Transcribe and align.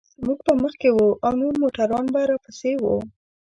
موږ 0.25 0.39
به 0.45 0.53
مخکې 0.63 0.87
وو 0.91 1.07
او 1.25 1.31
نور 1.41 1.53
موټران 1.61 2.05
به 2.13 2.21
راپسې 2.31 2.71
و. 2.81 2.83